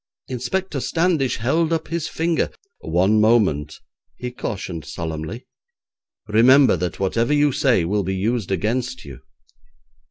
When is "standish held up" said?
0.79-1.89